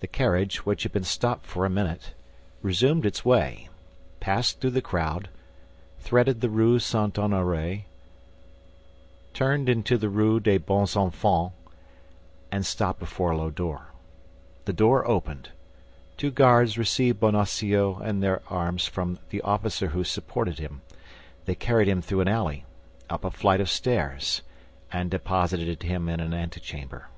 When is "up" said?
23.10-23.26